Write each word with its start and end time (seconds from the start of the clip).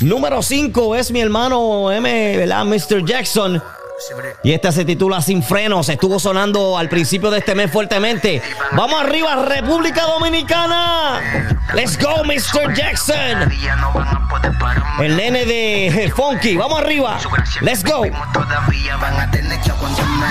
Número 0.00 0.42
5 0.42 0.94
es 0.94 1.10
mi 1.10 1.20
hermano 1.20 1.90
M, 1.90 2.36
¿verdad? 2.36 2.64
Mr. 2.64 3.04
Jackson. 3.04 3.60
Y 4.42 4.52
esta 4.52 4.72
se 4.72 4.84
titula 4.84 5.20
Sin 5.20 5.42
frenos. 5.42 5.88
Estuvo 5.88 6.18
sonando 6.18 6.78
al 6.78 6.88
principio 6.88 7.30
de 7.30 7.38
este 7.38 7.54
mes 7.54 7.70
fuertemente. 7.70 8.42
Vamos 8.72 9.00
arriba, 9.02 9.36
República 9.44 10.02
Dominicana. 10.02 11.20
Let's 11.74 11.98
go, 11.98 12.24
Mr. 12.24 12.74
Jackson. 12.74 13.52
El 15.00 15.16
nene 15.16 15.44
de 15.44 16.12
Funky. 16.14 16.56
Vamos 16.56 16.80
arriba. 16.80 17.18
Let's 17.60 17.84
go. 17.84 18.02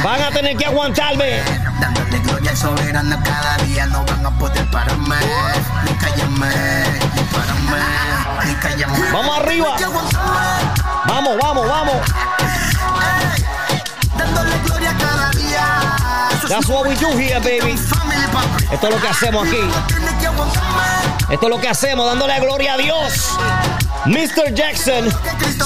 Van 0.04 0.22
a 0.22 0.32
tener 0.32 0.58
que 0.58 0.66
aguantarme. 0.66 1.42
Dándole 1.80 2.20
gloria 2.20 2.52
al 2.52 2.58
soberano 2.58 3.20
cada 3.24 3.58
día. 3.66 3.86
No 3.88 4.04
van 4.06 4.26
a 4.26 4.38
poder 4.38 4.66
pararme. 4.72 5.16
Ni 5.86 5.92
callarme. 5.94 6.50
Ni 7.16 7.22
pararme. 7.24 8.46
Ni 8.46 8.54
callarme. 8.56 9.12
Vamos 9.12 9.38
arriba. 9.38 9.76
Vamos, 11.08 11.38
vamos, 11.42 11.68
vamos. 11.68 12.27
That's 16.48 16.68
what 16.68 16.88
we 16.88 16.96
do 16.96 17.10
here, 17.18 17.40
baby. 17.40 17.74
Esto 18.72 18.88
es 18.88 18.94
lo 18.94 19.02
que 19.02 19.08
hacemos 19.08 19.48
aquí. 19.48 19.60
Esto 21.30 21.46
es 21.46 21.50
lo 21.50 21.60
que 21.60 21.68
hacemos, 21.68 22.06
dándole 22.06 22.40
gloria 22.40 22.74
a 22.74 22.78
Dios. 22.78 23.38
Mr. 24.06 24.54
Jackson, 24.54 25.10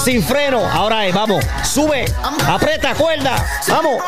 sin 0.04 0.24
freno. 0.24 0.66
Ahora 0.68 1.06
es, 1.06 1.14
vamos, 1.14 1.44
sube, 1.62 2.04
aprieta, 2.48 2.94
cuerda, 2.94 3.36
vamos. 3.68 4.02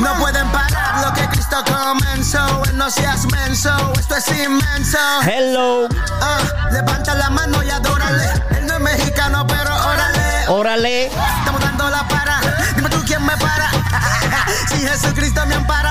No 0.00 0.14
pueden 0.18 0.48
parar 0.48 1.04
lo 1.04 1.12
que 1.12 1.28
Cristo 1.28 1.56
comenzó. 1.64 2.62
No 2.74 2.90
seas 2.90 3.26
menso, 3.26 3.70
esto 3.98 4.16
es 4.16 4.28
inmenso. 4.28 4.98
Hello. 5.22 5.86
Uh, 5.86 6.72
levanta 6.72 7.14
la 7.14 7.30
mano 7.30 7.62
y 7.62 7.70
adórale. 7.70 8.24
Él 8.56 8.66
no 8.66 8.74
es 8.74 8.80
mexicano, 8.80 9.46
pero 9.46 9.74
órale. 9.86 10.48
Órale. 10.48 11.06
Estamos 11.06 11.60
dando 11.60 11.88
la 11.90 12.06
para. 12.08 12.40
Dime 12.74 12.88
tú 12.90 13.02
quién 13.06 13.24
me 13.24 13.36
para. 13.36 13.70
si 14.68 14.86
Jesucristo 14.86 15.44
me 15.46 15.54
ampara, 15.54 15.82
para. 15.82 15.87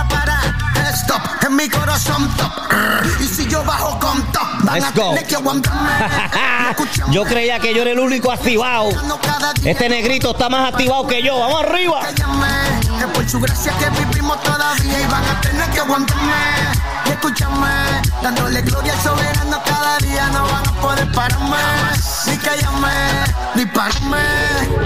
Stop, 1.07 1.21
en 1.45 1.55
mi 1.55 1.69
corazón 1.69 2.29
top. 2.35 2.51
Y 3.21 3.27
si 3.27 3.47
yo 3.47 3.63
bajo 3.63 3.97
con 3.97 4.21
top, 4.33 4.43
van 4.63 4.75
Let's 4.75 4.87
a 4.87 4.91
go. 4.91 5.09
tener 5.11 5.25
que 5.25 5.35
aguantarme. 5.35 5.89
yo 7.11 7.23
creía 7.23 7.59
que 7.59 7.73
yo 7.73 7.83
era 7.83 7.91
el 7.91 7.99
único 7.99 8.29
activado. 8.29 8.89
Este 9.63 9.87
negrito 9.87 10.31
está 10.31 10.49
más 10.49 10.67
activado 10.73 11.07
que 11.07 11.23
yo. 11.23 11.39
Vamos 11.39 11.63
arriba. 11.63 12.01
Es 12.09 13.05
por 13.13 13.29
su 13.29 13.39
gracia 13.39 13.71
que 13.79 13.89
vivimos 14.03 14.41
todavía 14.43 14.99
y 14.99 15.05
van 15.05 15.23
a 15.23 15.39
tener 15.39 15.69
que 15.69 15.79
aguantarme. 15.79 16.33
Y 17.05 17.09
escúchame, 17.11 18.01
dándole 18.21 18.61
gloria 18.63 18.91
al 18.91 19.01
soberano 19.01 19.61
cada 19.65 19.97
día. 19.99 20.27
No 20.27 20.43
van 20.43 20.67
a 20.67 20.81
poder 20.81 21.09
pararme, 21.13 21.55
ni 22.27 22.37
callarme, 22.37 22.93
ni 23.55 23.65
pararme, 23.65 24.23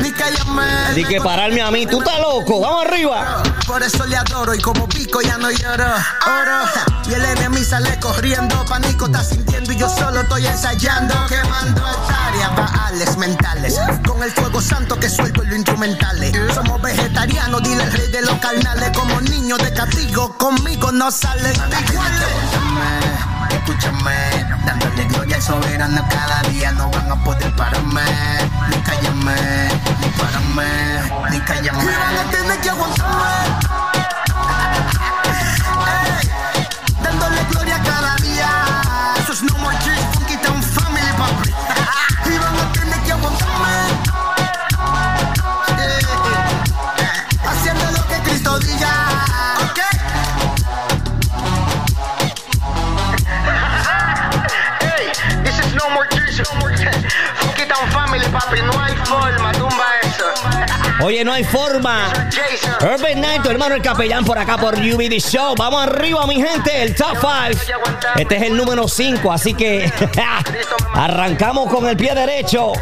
ni 0.01 0.11
callarme. 0.11 0.63
Así 0.89 1.03
que 1.05 1.19
pararme 1.21 1.61
a 1.61 1.71
mí, 1.71 1.85
tú 1.85 1.99
estás 1.99 2.19
loco. 2.19 2.61
Vamos 2.61 2.85
arriba. 2.85 3.43
Por 3.67 3.83
eso 3.83 4.05
le 4.05 4.17
adoro 4.17 4.53
y 4.53 4.59
como 4.59 4.87
pico 4.87 5.21
ya 5.21 5.37
no 5.37 5.49
lloro. 5.49 5.85
Oro. 6.25 6.61
Y 7.09 7.13
el 7.13 7.25
enemigo 7.25 7.63
sale 7.63 7.99
corriendo, 7.99 8.63
pánico 8.65 9.05
está 9.05 9.23
sintiendo 9.23 9.71
y 9.71 9.77
yo 9.77 9.89
solo 9.89 10.21
estoy 10.21 10.45
ensayando. 10.45 11.13
Quemando 11.27 11.81
hectáreas, 11.87 12.55
baales 12.55 13.17
mentales. 13.17 13.79
Con 14.05 14.21
el 14.23 14.31
fuego 14.31 14.61
santo 14.61 14.99
que 14.99 15.09
suelto 15.09 15.43
en 15.43 15.49
lo 15.49 15.55
instrumentales. 15.55 16.31
Somos 16.53 16.81
vegetarianos, 16.81 17.63
dile 17.63 17.83
al 17.83 17.91
rey 17.91 18.07
de 18.11 18.21
los 18.21 18.35
carnales. 18.35 18.91
Como 18.97 19.21
niños 19.21 19.59
de 19.59 19.73
castigo, 19.73 20.37
conmigo 20.37 20.91
no 20.91 21.11
salen. 21.11 21.53
Escúchame, 23.51 24.11
al 24.67 24.90
soberano 25.41 26.07
cada 26.07 26.41
día. 26.49 26.71
No 26.71 26.89
van 26.91 27.11
a 27.11 27.23
poder 27.23 27.53
pararme, 27.55 28.03
ni 28.69 28.77
callarme, 28.83 29.35
ni 29.99 30.07
pararme, 30.09 31.31
ni 31.31 31.39
callarme. 31.41 31.83
Van 31.83 32.17
a 32.17 32.31
tener 32.31 32.61
que 32.61 32.69
aguantarme. 32.69 33.90
Oye, 61.03 61.23
no 61.23 61.33
hay 61.33 61.43
forma. 61.43 62.13
Urban 62.81 63.21
Night, 63.21 63.41
tu 63.43 63.49
hermano 63.49 63.75
el 63.75 63.81
capellán 63.81 64.23
por 64.23 64.37
acá 64.37 64.57
por 64.57 64.75
UBD 64.75 65.19
Show. 65.19 65.55
Vamos 65.57 65.81
arriba, 65.83 66.25
mi 66.27 66.35
gente, 66.35 66.83
el 66.83 66.95
top 66.95 67.17
5. 67.19 67.75
Este 68.17 68.35
es 68.37 68.41
el 68.43 68.55
número 68.57 68.87
5, 68.87 69.31
así 69.31 69.53
que 69.53 69.91
arrancamos 70.93 71.69
con 71.73 71.87
el 71.87 71.97
pie 71.97 72.13
derecho. 72.13 72.73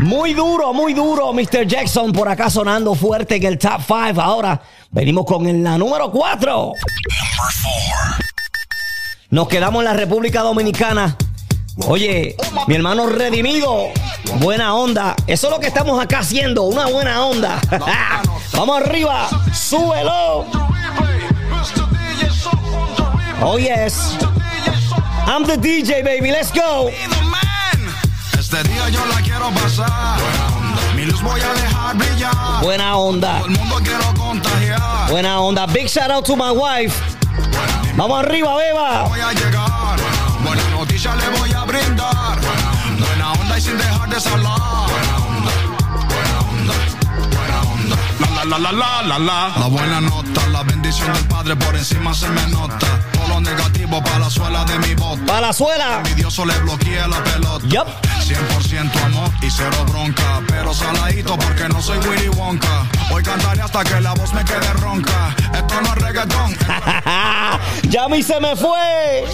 Muy 0.00 0.32
duro, 0.34 0.72
muy 0.72 0.94
duro, 0.94 1.32
Mr. 1.32 1.66
Jackson 1.66 2.12
por 2.12 2.28
acá 2.28 2.48
sonando 2.50 2.94
fuerte 2.94 3.36
en 3.36 3.44
el 3.44 3.58
top 3.58 3.80
5. 3.86 4.20
Ahora 4.20 4.60
venimos 4.90 5.24
con 5.26 5.46
el- 5.48 5.62
la 5.64 5.76
número 5.76 6.10
4. 6.12 6.72
Nos 9.30 9.48
quedamos 9.48 9.80
en 9.80 9.84
la 9.86 9.94
República 9.94 10.40
Dominicana. 10.42 11.16
Oye, 11.86 12.36
mi 12.66 12.74
hermano 12.74 13.06
redimido, 13.08 13.88
buena 14.38 14.74
onda. 14.74 15.14
Eso 15.26 15.46
es 15.48 15.52
lo 15.52 15.60
que 15.60 15.66
estamos 15.66 16.02
acá 16.02 16.20
haciendo, 16.20 16.62
una 16.62 16.86
buena 16.86 17.24
onda. 17.24 17.60
Vamos 18.52 18.82
arriba, 18.82 19.28
súbelo. 19.52 20.46
Oh 23.42 23.58
yes. 23.58 24.16
I'm 25.26 25.44
the 25.44 25.56
DJ, 25.56 26.02
baby. 26.02 26.30
Let's 26.30 26.52
go. 26.52 26.90
Este 28.38 28.62
día 28.64 28.88
yo 28.88 29.04
la 29.06 29.20
quiero 29.22 29.50
pasar. 29.50 30.18
Mi 30.96 31.06
luz 31.06 31.22
voy 31.22 31.40
a 31.40 31.52
dejar 31.54 31.96
brillar. 31.96 32.62
Buena 32.62 32.96
onda. 32.96 33.38
Todo 33.38 33.46
el 33.46 33.58
mundo 33.58 33.76
quiero 33.82 34.14
contagiar. 34.14 35.10
Buena 35.10 35.40
onda. 35.40 35.66
Big 35.66 35.88
shout 35.88 36.10
out 36.10 36.24
to 36.26 36.36
my 36.36 36.50
wife. 36.50 37.00
Vamos 37.96 38.24
arriba, 38.24 38.56
beba. 38.56 39.04
Voy 39.08 39.20
a 39.20 39.32
llegar. 39.32 39.98
Buena 40.44 40.68
noticia 40.70 41.14
le 41.14 41.28
voy 41.38 41.52
a 41.52 41.64
brindar. 41.64 42.79
Onda 43.50 43.58
y 43.58 43.62
sin 43.62 43.76
dejar 43.78 44.08
de 44.08 44.16
hablar. 44.30 44.58
Buena 44.86 45.16
onda. 45.26 45.52
Buena 46.08 46.40
onda. 46.40 46.74
Buena 47.36 47.60
onda. 47.62 47.96
La 48.20 48.44
la 48.44 48.58
la 48.58 48.58
la 48.58 48.72
la 48.72 49.02
la 49.02 49.18
la. 49.18 49.58
La 49.58 49.66
buena 49.66 50.00
nota, 50.00 50.46
la 50.48 50.62
bendición 50.62 51.12
del 51.12 51.26
Padre 51.26 51.56
por 51.56 51.74
encima 51.74 52.14
se 52.14 52.28
me 52.28 52.46
nota. 52.46 52.86
Todo 53.12 53.26
lo 53.28 53.40
negativo 53.40 54.00
para 54.04 54.20
la 54.20 54.30
suela 54.30 54.64
de 54.66 54.78
mi 54.78 54.94
bota. 54.94 55.26
Para 55.26 55.40
la 55.48 55.52
suela. 55.52 55.96
Envidioso 55.98 56.46
le 56.46 56.56
bloquea 56.60 57.08
la 57.08 57.24
pelota. 57.24 57.66
Yup. 57.66 57.88
100% 58.20 59.04
amor 59.06 59.30
y 59.42 59.50
cero 59.50 59.84
bronca. 59.88 60.42
Pero 60.46 60.72
saladito 60.72 61.36
porque 61.36 61.68
no 61.68 61.82
soy 61.82 61.98
Willy 61.98 62.28
Wonka. 62.28 62.86
Hoy 63.10 63.24
cantaré 63.24 63.62
hasta 63.62 63.82
que 63.82 64.00
la 64.00 64.14
voz 64.14 64.32
me 64.32 64.44
quede 64.44 64.72
ronca. 64.74 65.34
Esto 65.52 65.80
no 65.80 65.88
es 65.88 66.02
reggaetón. 66.02 66.56
ya 67.90 68.04
a 68.04 68.08
mí 68.08 68.22
se 68.22 68.38
me 68.38 68.54
fue. 68.54 69.24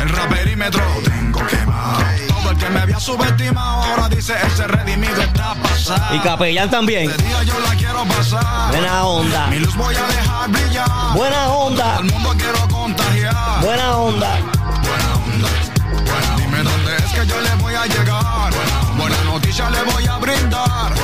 El 0.00 0.08
raperímetro 0.08 0.82
lo 0.94 1.08
tengo 1.08 1.46
quemado. 1.46 2.25
Todo 2.46 2.52
el 2.52 2.60
que 2.60 2.70
me 2.70 2.78
había 2.78 3.00
subestimado 3.00 3.82
ahora 3.82 4.08
dice 4.08 4.32
ese 4.46 4.68
redimido 4.68 5.20
está 5.20 5.52
pasado. 5.56 6.14
Y 6.14 6.20
capellán 6.20 6.70
también. 6.70 7.10
Este 7.10 7.24
día 7.24 7.42
yo 7.42 7.58
la 7.58 7.74
quiero 7.74 8.04
pasar. 8.04 8.70
Buena 8.70 9.04
onda. 9.04 9.46
Mi 9.48 9.58
luz 9.58 9.74
voy 9.74 9.92
a 9.96 10.06
dejar 10.06 10.50
brillar. 10.50 10.88
Buena 11.16 11.48
onda. 11.48 11.96
Todo 11.96 12.04
el 12.04 12.12
mundo 12.12 12.34
quiero 12.38 12.68
contagiar. 12.68 13.60
Buena 13.62 13.96
onda. 13.96 14.28
Buena 14.38 15.14
onda. 15.16 15.48
Buena 15.90 16.36
Dime 16.36 16.62
dónde 16.62 16.96
es 16.96 17.12
que 17.12 17.26
yo 17.26 17.40
le 17.40 17.54
voy 17.56 17.74
a 17.74 17.86
llegar. 17.86 18.52
Buena 18.96 19.24
noticia 19.24 19.68
le 19.68 19.82
voy 19.82 20.06
a 20.06 20.16
brindar. 20.18 20.94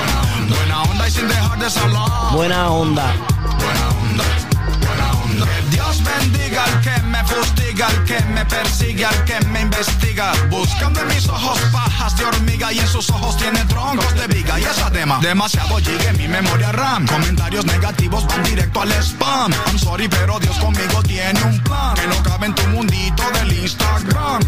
Buena 0.49 0.83
onda 0.83 1.09
y 1.09 1.11
sin 1.11 1.27
dejar 1.27 1.59
de 1.59 1.81
hablar. 1.81 2.33
Buena 2.35 2.71
onda. 2.71 3.13
Buena 3.59 3.89
onda. 4.01 4.25
Buena 4.79 5.13
onda. 5.25 5.47
Que 5.47 5.63
Dios 5.71 6.05
bendiga 6.05 6.63
al 6.63 6.81
que 6.83 7.03
me 7.03 7.25
fustiga, 7.25 7.89
al 7.89 8.05
que 8.05 8.21
me 8.27 8.45
persigue, 8.47 9.05
al 9.05 9.25
que 9.25 9.41
me 9.47 9.52
investiga. 9.83 10.33
Buscando 10.49 11.01
en 11.01 11.09
mis 11.09 11.29
ojos 11.29 11.59
pajas 11.73 12.17
de 12.17 12.25
hormiga 12.25 12.73
y 12.73 12.79
en 12.79 12.87
sus 12.87 13.11
ojos 13.11 13.37
tiene 13.37 13.65
troncos 13.65 14.15
de 14.15 14.27
viga. 14.29 14.59
Y 14.59 14.65
esa 14.65 14.91
tema, 14.91 15.19
demasiado 15.21 15.79
llegue 15.81 16.13
mi 16.13 16.29
memoria 16.29 16.73
RAM. 16.73 17.07
Comentarios 17.07 17.65
negativos 17.67 18.27
van 18.27 18.43
directo 18.45 18.83
al 18.83 18.93
spam. 18.93 19.53
I'm 19.67 19.79
sorry, 19.79 20.09
pero 20.09 20.39
Dios 20.39 20.57
conmigo 20.59 21.03
tiene 21.03 21.43
un 21.43 21.59
plan. 21.61 21.95
Que 21.95 22.07
no 22.07 22.23
cabe 22.23 22.47
en 22.47 22.55
tu 22.55 22.67
mundito 22.69 23.23
del 23.33 23.53
Instagram. 23.53 24.43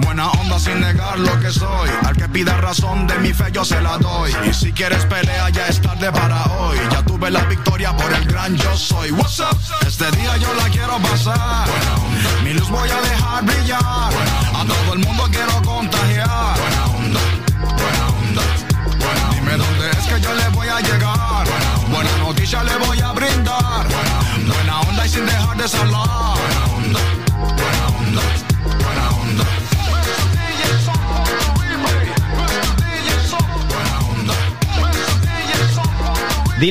Buena 0.00 0.30
onda 0.30 0.58
sin 0.58 0.80
negar 0.80 1.18
lo 1.18 1.38
que 1.40 1.50
soy. 1.50 1.90
Al 2.06 2.16
que 2.16 2.28
pida 2.28 2.56
razón 2.56 3.06
de 3.06 3.18
mi 3.18 3.32
fe 3.32 3.50
yo 3.52 3.64
se 3.64 3.80
la 3.80 3.98
doy. 3.98 4.32
Y 4.48 4.54
si 4.54 4.72
quieres 4.72 5.04
pelea 5.06 5.50
ya 5.50 5.68
es 5.68 5.80
tarde 5.80 6.10
para 6.10 6.44
hoy. 6.44 6.78
Ya 6.90 7.02
tuve 7.02 7.30
la 7.30 7.44
victoria 7.44 7.94
por 7.96 8.12
el 8.12 8.24
gran 8.24 8.56
yo 8.56 8.76
soy. 8.76 9.10
What's 9.12 9.40
up? 9.40 9.58
Este 9.86 10.10
día 10.12 10.36
yo 10.36 10.52
la 10.54 10.68
quiero 10.70 10.98
pasar. 10.98 11.68
Mi 12.44 12.54
luz 12.54 12.68
voy 12.70 12.88
a 12.88 13.00
dejar 13.00 13.44
brillar. 13.44 13.80
A 13.82 14.64
todo 14.66 14.94
el 14.94 14.98
mundo 15.00 15.24
quiero 15.30 15.62
contagiar. 15.62 16.91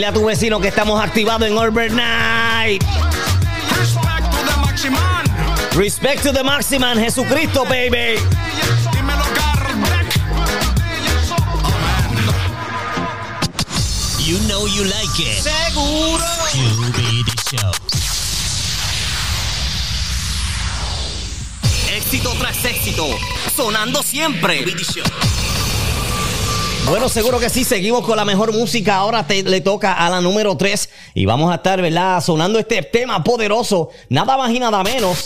Dile 0.02 0.10
a 0.10 0.14
tu 0.14 0.26
vecino 0.26 0.60
que 0.60 0.70
estamos 0.70 1.00
activados 1.00 1.48
en 1.48 1.56
Urban 1.56 1.96
Night. 1.96 2.84
Respect 3.78 4.32
to 4.32 4.38
the 4.48 4.58
Maximan. 4.60 5.76
Respect 5.76 6.24
to 6.24 6.34
the 6.34 6.44
Maximan, 6.44 6.98
Jesucristo, 6.98 7.66
baby. 7.66 8.20
You 14.26 14.40
know 14.48 14.66
you 14.66 14.86
like 14.86 15.20
it. 15.20 15.44
Seguro. 15.44 16.24
Show. 17.52 17.72
Éxito 21.96 22.34
tras 22.40 22.66
éxito, 22.66 23.06
sonando 23.56 24.02
siempre. 24.02 24.66
Bueno, 26.92 27.08
seguro 27.08 27.40
que 27.40 27.50
sí, 27.50 27.64
seguimos 27.64 28.06
con 28.06 28.18
la 28.18 28.26
mejor 28.26 28.52
música. 28.52 28.98
Ahora 28.98 29.26
te- 29.26 29.44
le 29.44 29.62
toca 29.62 29.94
a 29.94 30.10
la 30.10 30.20
número 30.20 30.58
3 30.58 30.90
y 31.14 31.26
vamos 31.26 31.50
a 31.50 31.56
estar, 31.56 31.82
¿verdad? 31.82 32.22
Sonando 32.22 32.60
este 32.60 32.82
tema 32.84 33.24
poderoso, 33.24 33.92
nada 34.10 34.36
más 34.36 34.52
y 34.52 34.60
nada 34.60 34.84
menos, 34.84 35.24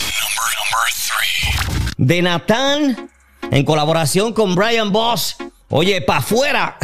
de 1.96 2.22
Natán 2.22 3.10
en 3.50 3.64
colaboración 3.64 4.32
con 4.32 4.54
Brian 4.54 4.92
Boss. 4.92 5.36
Oye, 5.68 6.00
pa' 6.00 6.18
afuera. 6.18 6.76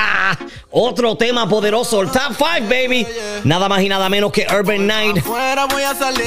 Otro 0.70 1.14
tema 1.16 1.46
poderoso, 1.46 2.00
el 2.00 2.10
Top 2.10 2.32
5, 2.36 2.68
baby. 2.68 3.06
Nada 3.44 3.68
más 3.68 3.82
y 3.82 3.88
nada 3.88 4.08
menos 4.08 4.32
que 4.32 4.46
Urban 4.50 4.86
Night. 4.86 5.22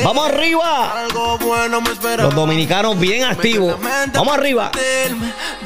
Vamos 0.03 0.29
arriba. 0.29 1.05
Los 2.23 2.35
dominicanos 2.35 2.99
bien 2.99 3.23
activos. 3.23 3.77
Vamos 4.13 4.37
arriba. 4.37 4.71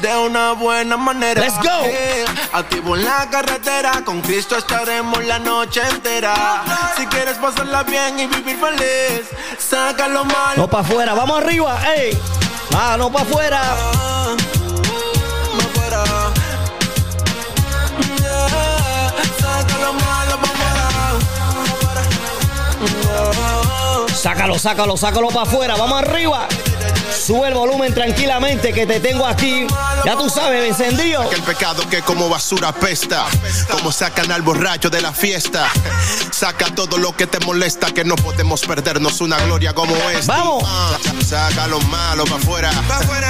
De 0.00 0.16
una 0.16 0.52
buena 0.52 0.96
manera. 0.96 1.42
Let's 1.42 1.58
go. 1.58 1.84
Eh, 1.84 2.24
Activo 2.52 2.96
en 2.96 3.04
la 3.04 3.28
carretera. 3.30 4.02
Con 4.04 4.22
Cristo 4.22 4.56
estaremos 4.56 5.22
la 5.26 5.38
noche 5.38 5.82
entera. 5.90 6.64
Si 6.96 7.06
quieres 7.06 7.36
pasarla 7.36 7.82
bien 7.82 8.18
y 8.18 8.26
vivir 8.26 8.56
feliz, 8.56 9.28
saca 9.58 10.08
lo 10.08 10.24
malo. 10.24 10.54
No 10.56 10.68
para 10.68 10.82
afuera, 10.82 11.12
vamos 11.14 11.42
arriba, 11.42 11.78
ey. 11.94 12.18
Ah, 12.74 12.96
no 12.98 13.12
para 13.12 13.24
afuera. 13.24 13.62
Sácalo, 24.22 24.56
sácalo, 24.56 24.96
sácalo 24.96 25.28
para 25.30 25.42
afuera. 25.42 25.74
Vamos 25.74 25.98
arriba. 25.98 26.46
Sube 27.24 27.48
el 27.48 27.54
volumen 27.54 27.94
tranquilamente 27.94 28.72
que 28.72 28.86
te 28.86 28.98
tengo 28.98 29.24
aquí. 29.24 29.66
Ya 30.04 30.16
tú 30.16 30.28
sabes, 30.28 30.68
encendido. 30.68 31.28
Que 31.28 31.36
el 31.36 31.42
pecado 31.42 31.88
que 31.88 32.02
como 32.02 32.28
basura 32.28 32.68
apesta, 32.68 33.26
como 33.70 33.92
sacan 33.92 34.32
al 34.32 34.42
borracho 34.42 34.90
de 34.90 35.00
la 35.00 35.12
fiesta. 35.12 35.68
Saca 36.32 36.66
todo 36.74 36.98
lo 36.98 37.14
que 37.16 37.26
te 37.26 37.38
molesta, 37.40 37.92
que 37.92 38.04
no 38.04 38.16
podemos 38.16 38.62
perdernos 38.62 39.20
una 39.20 39.38
gloria 39.38 39.72
como 39.72 39.94
esta. 40.10 40.38
Vamos. 40.38 40.64
Saca 41.24 41.68
lo 41.68 41.80
malo 41.82 42.24
para 42.24 42.36
afuera. 42.36 42.72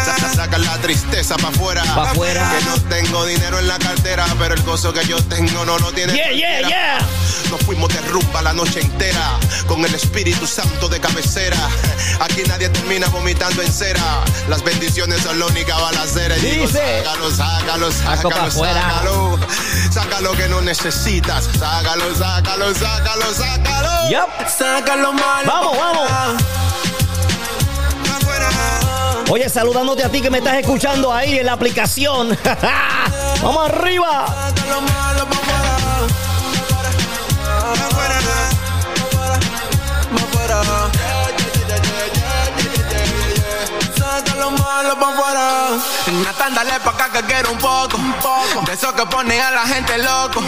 Saca, 0.04 0.34
saca 0.34 0.58
la 0.58 0.78
tristeza 0.78 1.37
para 1.37 1.49
afuera. 1.49 1.82
Pa' 1.94 2.10
afuera. 2.10 2.50
Que 2.58 2.64
no 2.64 2.76
tengo 2.88 3.26
dinero 3.26 3.58
en 3.58 3.69
la 3.69 3.78
cartera, 3.78 4.25
pero 4.38 4.54
el 4.54 4.62
gozo 4.62 4.93
que 4.94 5.04
yo 5.06 5.22
tengo 5.25 5.66
no 5.66 5.78
lo 5.78 5.93
tiene. 5.93 6.14
Yeah, 6.14 6.32
yeah, 6.32 6.69
yeah. 6.69 6.99
Nos 7.50 7.60
fuimos 7.60 7.93
de 7.93 8.00
rumba 8.02 8.40
la 8.40 8.54
noche 8.54 8.81
entera 8.81 9.38
con 9.66 9.84
el 9.84 9.94
Espíritu 9.94 10.46
Santo 10.46 10.88
de 10.88 10.99
cabecera. 10.99 11.58
Aquí 12.20 12.43
nadie 12.46 12.70
termina 12.70 13.08
vomitando 13.08 13.41
en 13.50 13.72
cera. 13.72 14.22
Las 14.48 14.62
bendiciones 14.62 15.20
son 15.22 15.38
la 15.38 15.46
única 15.46 15.76
balacera. 15.76 16.36
Y 16.38 16.40
digo, 16.40 16.66
Dice. 16.66 17.02
sácalo, 17.04 17.30
sácalo, 17.30 17.92
sácalo, 17.92 18.50
sácalo. 18.50 19.38
Sácalo 19.90 20.32
que 20.32 20.48
no 20.48 20.60
necesitas. 20.60 21.48
Sácalo, 21.58 22.14
sácalo, 22.14 22.74
sácalo, 22.74 23.34
sácalo. 23.34 24.10
Yup. 24.10 24.48
Saca 24.48 24.96
lo 24.96 25.12
malo. 25.12 25.46
Vamos, 25.46 25.76
vamos. 25.76 26.42
Oye, 29.28 29.48
saludándote 29.48 30.04
a 30.04 30.08
ti 30.10 30.20
que 30.20 30.30
me 30.30 30.38
estás 30.38 30.56
escuchando 30.56 31.12
ahí 31.12 31.38
en 31.38 31.46
la 31.46 31.52
aplicación. 31.54 32.36
Vamos 33.42 33.70
arriba. 33.70 34.26
Lo 44.42 44.50
malo 44.50 44.98
pa' 44.98 45.12
fuera. 45.14 45.44
Natán, 46.24 46.54
dale 46.54 46.80
pa' 46.80 46.90
acá 46.90 47.06
que 47.12 47.22
quiero 47.30 47.52
un 47.52 47.58
poco. 47.58 47.96
De 48.66 48.72
eso 48.72 48.92
que 48.94 49.06
ponen 49.06 49.40
a 49.40 49.50
la 49.50 49.64
gente 49.72 49.98
loco. 49.98 50.42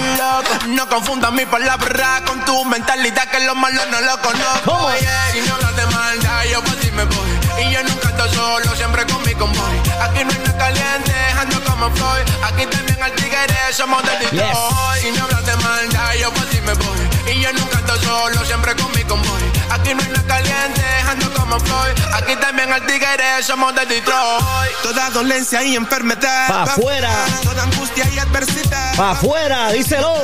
No 0.66 0.88
confundas 0.88 1.32
mi 1.32 1.46
palabra 1.46 2.22
con 2.26 2.44
tu 2.44 2.64
mentalidad 2.64 3.28
que 3.28 3.40
lo 3.40 3.54
malo 3.54 3.82
no 3.92 4.00
lo 4.00 4.14
conozco. 4.20 4.74
Yeah, 5.00 5.32
Si 5.32 5.40
me 5.42 5.50
hablas 5.50 5.76
de 5.76 5.86
maldad, 5.86 6.44
yo 6.52 6.60
pa' 6.64 6.76
ti 6.82 6.90
me 6.90 7.04
voy. 7.04 7.30
Y 7.62 7.72
yo 7.72 7.82
nunca 7.84 8.08
ando 8.08 8.28
solo, 8.32 8.74
siempre 8.74 9.06
con 9.06 9.22
mi 9.22 9.34
convoy. 9.34 9.76
Aquí 10.04 10.24
no 10.24 10.30
hay 10.32 10.38
nada 10.38 10.58
caliente, 10.58 11.14
ando 11.40 11.64
como 11.64 11.90
Floyd. 11.94 12.26
Aquí 12.48 12.66
también 12.66 13.00
al 13.02 13.12
tigre, 13.12 13.72
somos 13.72 14.02
de 14.02 14.12
Detroit. 14.18 14.42
Yes. 14.42 15.02
Si 15.02 15.12
me 15.12 15.20
hablas 15.20 15.46
de 15.46 15.56
maldad, 15.56 16.14
yo 16.20 16.32
pa' 16.32 16.46
ti 16.50 16.60
me 16.62 16.74
voy. 16.74 17.00
Y 17.32 17.40
yo 17.42 17.52
nunca 17.52 17.78
ando 17.78 17.96
solo, 18.02 18.44
siempre 18.44 18.74
con 18.74 18.90
mi 18.92 19.04
convoy. 19.04 19.53
Aquí 19.70 19.94
no 19.94 20.02
hay 20.02 20.08
nada 20.08 20.26
caliente, 20.26 20.82
ando 21.08 21.32
como 21.34 21.58
Floyd. 21.60 21.92
Aquí 22.14 22.36
también 22.36 22.72
al 22.72 22.84
tigre, 22.86 23.42
somos 23.42 23.74
de 23.74 23.86
Detroit. 23.86 24.74
Toda 24.82 25.10
dolencia 25.10 25.62
y 25.62 25.76
enfermedad. 25.76 26.48
Pa' 26.48 26.62
afuera. 26.62 27.10
Toda 27.42 27.62
angustia 27.64 28.08
y 28.12 28.18
adversidad. 28.18 28.96
Pa' 28.96 29.10
afuera, 29.12 29.72
díselo. 29.72 30.14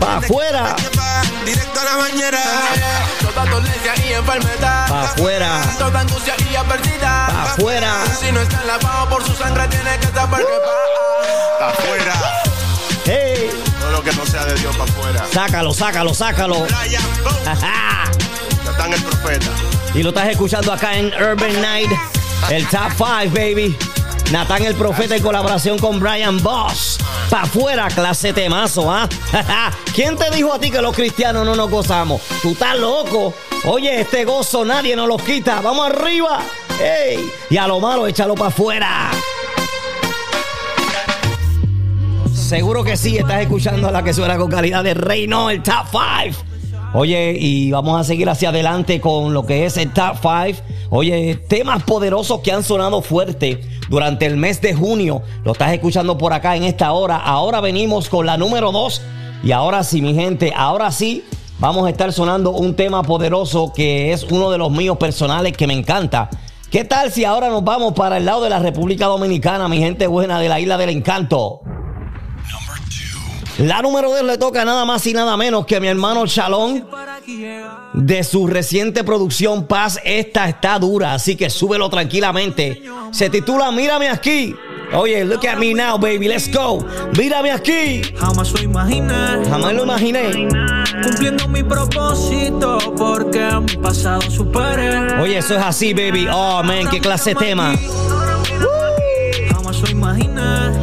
Pa' 0.00 0.16
afuera. 0.16 0.76
Directo 1.44 1.80
a 1.80 1.84
la 1.84 1.96
bañera. 1.96 2.42
Toda 3.20 3.44
dolencia 3.46 3.92
y 4.04 4.12
enfermedad. 4.12 4.88
Pa' 4.88 5.02
afuera. 5.02 5.62
Toda 5.78 6.00
angustia 6.00 6.34
y 6.50 6.56
adversidad. 6.56 7.28
Pa' 7.28 7.42
afuera. 7.52 7.94
Si 8.20 8.32
no 8.32 8.40
está 8.40 8.64
lavado 8.64 9.08
por 9.08 9.24
su 9.24 9.34
sangre, 9.34 9.66
tiene 9.68 9.98
que 9.98 10.06
saber 10.08 10.40
que. 10.40 11.58
Pa' 11.58 11.70
afuera. 11.70 12.14
Hey. 13.04 13.69
Lo 14.00 14.10
que 14.10 14.16
no 14.16 14.24
sea 14.24 14.46
de 14.46 14.54
Dios 14.54 14.74
para 14.78 14.90
afuera. 14.90 15.26
Sácalo, 15.30 15.74
sácalo, 15.74 16.14
sácalo. 16.14 16.66
Ajá. 17.46 18.10
Natán 18.64 18.94
el 18.94 19.02
profeta. 19.02 19.46
Y 19.94 20.02
lo 20.02 20.08
estás 20.08 20.28
escuchando 20.28 20.72
acá 20.72 20.96
en 20.96 21.08
Urban 21.08 21.60
Night, 21.60 21.90
el 22.48 22.66
Top 22.68 22.92
5, 22.96 23.34
baby. 23.34 23.76
Natán 24.32 24.64
el 24.64 24.74
Profeta 24.74 25.16
en 25.16 25.22
colaboración 25.22 25.78
con 25.78 26.00
Brian 26.00 26.42
Boss. 26.42 26.96
Pa' 27.28 27.42
afuera, 27.42 27.88
clase 27.88 28.32
temazo, 28.32 28.90
¿ah? 28.90 29.06
¿Quién 29.94 30.16
te 30.16 30.30
dijo 30.30 30.54
a 30.54 30.58
ti 30.58 30.70
que 30.70 30.80
los 30.80 30.96
cristianos 30.96 31.44
no 31.44 31.54
nos 31.54 31.68
gozamos? 31.68 32.22
Tú 32.40 32.52
estás 32.52 32.78
loco. 32.78 33.34
Oye, 33.66 34.00
este 34.00 34.24
gozo 34.24 34.64
nadie 34.64 34.96
nos 34.96 35.08
lo 35.08 35.18
quita. 35.18 35.60
Vamos 35.60 35.90
arriba. 35.90 36.40
¡Ey! 36.80 37.30
Y 37.50 37.58
a 37.58 37.66
lo 37.66 37.78
malo, 37.80 38.06
échalo 38.06 38.34
para 38.34 38.48
afuera. 38.48 39.10
Seguro 42.50 42.82
que 42.82 42.96
sí, 42.96 43.16
estás 43.16 43.42
escuchando 43.42 43.86
a 43.86 43.92
la 43.92 44.02
que 44.02 44.12
suena 44.12 44.36
con 44.36 44.50
calidad 44.50 44.82
de 44.82 44.92
reino, 44.92 45.50
el 45.50 45.62
Top 45.62 45.86
5. 45.92 46.36
Oye, 46.94 47.36
y 47.38 47.70
vamos 47.70 48.00
a 48.00 48.02
seguir 48.02 48.28
hacia 48.28 48.48
adelante 48.48 49.00
con 49.00 49.32
lo 49.32 49.46
que 49.46 49.66
es 49.66 49.76
el 49.76 49.92
Top 49.92 50.16
5. 50.20 50.60
Oye, 50.90 51.36
temas 51.46 51.84
poderosos 51.84 52.40
que 52.40 52.50
han 52.50 52.64
sonado 52.64 53.02
fuerte 53.02 53.60
durante 53.88 54.26
el 54.26 54.36
mes 54.36 54.60
de 54.60 54.74
junio. 54.74 55.22
Lo 55.44 55.52
estás 55.52 55.72
escuchando 55.72 56.18
por 56.18 56.32
acá 56.32 56.56
en 56.56 56.64
esta 56.64 56.90
hora. 56.90 57.18
Ahora 57.18 57.60
venimos 57.60 58.08
con 58.08 58.26
la 58.26 58.36
número 58.36 58.72
2. 58.72 59.00
Y 59.44 59.52
ahora 59.52 59.84
sí, 59.84 60.02
mi 60.02 60.12
gente, 60.14 60.52
ahora 60.56 60.90
sí 60.90 61.24
vamos 61.60 61.86
a 61.86 61.90
estar 61.90 62.12
sonando 62.12 62.50
un 62.50 62.74
tema 62.74 63.04
poderoso 63.04 63.72
que 63.72 64.12
es 64.12 64.24
uno 64.24 64.50
de 64.50 64.58
los 64.58 64.72
míos 64.72 64.96
personales 64.96 65.56
que 65.56 65.68
me 65.68 65.74
encanta. 65.74 66.28
¿Qué 66.68 66.84
tal 66.84 67.12
si 67.12 67.24
ahora 67.24 67.48
nos 67.48 67.62
vamos 67.62 67.92
para 67.92 68.16
el 68.16 68.24
lado 68.24 68.42
de 68.42 68.50
la 68.50 68.58
República 68.58 69.06
Dominicana, 69.06 69.68
mi 69.68 69.78
gente 69.78 70.08
buena 70.08 70.40
de 70.40 70.48
la 70.48 70.58
Isla 70.58 70.76
del 70.78 70.90
Encanto? 70.90 71.62
La 73.60 73.82
número 73.82 74.08
2 74.08 74.22
le 74.22 74.38
toca 74.38 74.64
nada 74.64 74.86
más 74.86 75.06
y 75.06 75.12
nada 75.12 75.36
menos 75.36 75.66
que 75.66 75.76
a 75.76 75.80
mi 75.80 75.88
hermano 75.88 76.26
Chalón 76.26 76.86
de 77.92 78.24
su 78.24 78.46
reciente 78.46 79.04
producción 79.04 79.66
Paz. 79.66 80.00
Esta 80.02 80.48
está 80.48 80.78
dura, 80.78 81.12
así 81.12 81.36
que 81.36 81.50
súbelo 81.50 81.90
tranquilamente. 81.90 82.82
Se 83.10 83.28
titula 83.28 83.70
Mírame 83.70 84.08
aquí. 84.08 84.56
Oye, 84.94 85.26
look 85.26 85.46
at 85.46 85.58
me 85.58 85.74
now, 85.74 85.98
baby, 85.98 86.26
let's 86.26 86.50
go. 86.50 86.82
Mírame 87.18 87.52
aquí. 87.52 88.00
Jamás 88.18 88.50
lo 88.52 88.62
imaginé. 88.62 89.44
Jamás 89.48 89.74
lo 89.74 89.82
imaginé. 89.82 90.48
Cumpliendo 91.02 91.46
mi 91.46 91.62
propósito 91.62 92.78
porque 92.96 93.46
mi 93.60 93.76
pasado 93.76 94.22
superé. 94.22 95.20
Oye, 95.20 95.36
eso 95.36 95.54
es 95.56 95.62
así, 95.62 95.92
baby. 95.92 96.26
Oh, 96.32 96.62
man, 96.62 96.88
qué 96.90 96.98
clase 96.98 97.34
de 97.34 97.36
tema. 97.36 97.74
Jamás 99.52 99.82
lo 99.82 99.90
imaginé. 99.90 100.79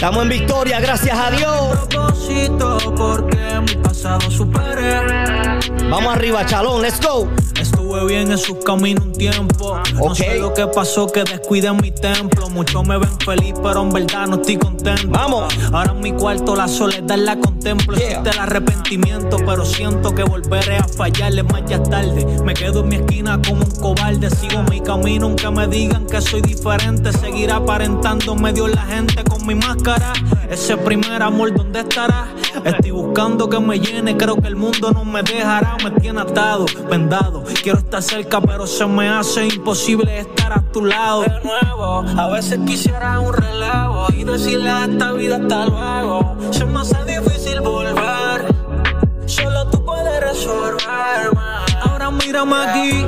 Estamos 0.00 0.22
en 0.22 0.28
victoria, 0.30 0.80
gracias 0.80 1.14
a 1.14 1.30
Dios. 1.30 1.78
Propósito 1.90 2.78
porque 2.96 3.60
mi 3.60 3.74
pasado 3.82 4.30
superé. 4.30 5.49
Vamos 5.90 6.14
arriba, 6.14 6.44
chalón, 6.46 6.82
let's 6.82 7.00
go. 7.00 7.28
Estuve 7.60 8.06
bien 8.06 8.30
en 8.30 8.38
sus 8.38 8.64
caminos 8.64 9.04
un 9.04 9.12
tiempo. 9.12 9.78
No 9.94 10.14
sé 10.14 10.38
lo 10.38 10.54
que 10.54 10.66
pasó, 10.66 11.06
que 11.06 11.24
descuidé 11.24 11.72
mi 11.72 11.90
templo. 11.90 12.48
Muchos 12.48 12.86
me 12.86 12.96
ven 12.96 13.20
feliz, 13.20 13.54
pero 13.62 13.82
en 13.82 13.90
verdad 13.90 14.26
no 14.28 14.36
estoy 14.36 14.56
contento. 14.56 15.08
Vamos. 15.08 15.52
Ahora 15.72 15.92
en 15.92 16.00
mi 16.00 16.12
cuarto 16.12 16.54
la 16.56 16.68
soledad 16.68 17.18
la 17.18 17.38
contemplo. 17.38 17.96
Yeah. 17.96 18.08
Existe 18.08 18.30
el 18.30 18.38
arrepentimiento, 18.38 19.36
pero 19.44 19.66
siento 19.66 20.14
que 20.14 20.22
volveré 20.22 20.78
a 20.78 20.84
fallarle 20.84 21.42
más 21.42 21.62
ya 21.66 21.82
tarde. 21.82 22.24
Me 22.44 22.54
quedo 22.54 22.80
en 22.80 22.88
mi 22.88 22.96
esquina 22.96 23.40
como 23.46 23.62
un 23.62 23.70
cobarde. 23.80 24.30
Sigo 24.30 24.62
mi 24.70 24.80
camino, 24.80 25.26
aunque 25.26 25.50
me 25.50 25.66
digan 25.66 26.06
que 26.06 26.20
soy 26.20 26.40
diferente. 26.40 27.12
Seguir 27.12 27.50
aparentando 27.52 28.34
medio 28.36 28.68
la 28.68 28.82
gente 28.82 29.22
con 29.24 29.46
mi 29.46 29.54
máscara. 29.54 30.12
Ese 30.48 30.76
primer 30.76 31.22
amor, 31.22 31.54
¿dónde 31.54 31.80
estará? 31.80 32.26
Estoy 32.64 32.90
buscando 32.90 33.48
que 33.48 33.60
me 33.60 33.78
llene, 33.78 34.16
creo 34.16 34.36
que 34.36 34.48
el 34.48 34.56
mundo 34.56 34.90
no 34.92 35.04
me 35.04 35.22
dejará. 35.50 35.76
Me 35.82 35.90
tiene 36.00 36.20
atado, 36.20 36.66
vendado. 36.88 37.44
Quiero 37.62 37.78
estar 37.78 38.02
cerca, 38.02 38.40
pero 38.40 38.66
se 38.66 38.86
me 38.86 39.08
hace 39.08 39.46
imposible 39.46 40.20
estar 40.20 40.52
a 40.52 40.60
tu 40.72 40.84
lado. 40.84 41.22
De 41.22 41.40
nuevo, 41.42 42.04
a 42.16 42.28
veces 42.28 42.60
quisiera 42.66 43.20
un 43.20 43.32
relevo 43.32 44.06
y 44.16 44.24
decirle 44.24 44.70
a 44.70 44.84
esta 44.84 45.12
vida 45.12 45.36
hasta 45.36 45.66
luego. 45.66 46.36
Se 46.50 46.64
me 46.64 46.80
hace 46.80 47.04
difícil 47.04 47.60
volver. 47.60 48.54
Solo 49.26 49.66
tú 49.70 49.84
puedes 49.84 50.20
resolverme. 50.20 51.40
Ahora 51.82 52.10
mírame 52.10 52.56
aquí. 52.56 53.06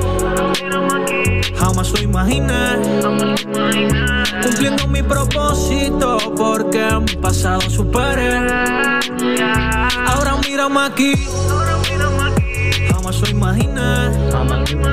Jamás 1.55 1.91
lo 1.91 2.01
imaginé. 2.01 2.77
Cumpliendo 4.41 4.87
mi 4.87 5.01
propósito 5.03 6.17
porque 6.35 6.85
mi 6.99 7.15
pasado 7.21 7.61
superé. 7.69 8.37
Ahora 10.07 10.37
mírame 10.45 10.79
aquí. 10.81 11.13
Imaginé. 13.53 14.83